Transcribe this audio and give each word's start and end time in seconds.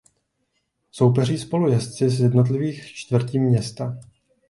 Soupeří 0.91 1.37
spolu 1.37 1.71
jezdci 1.71 2.09
z 2.09 2.21
jednotlivých 2.21 2.85
čtvrtí 2.85 3.39
města. 3.39 3.99